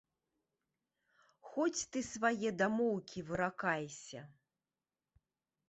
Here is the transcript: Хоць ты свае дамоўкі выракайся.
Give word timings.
Хоць 1.49 1.81
ты 1.91 1.99
свае 2.13 2.49
дамоўкі 2.63 3.19
выракайся. 3.29 4.21